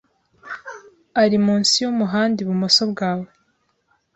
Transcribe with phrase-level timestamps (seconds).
[1.21, 3.27] Ari munsi yumuhanda ibumoso bwawe.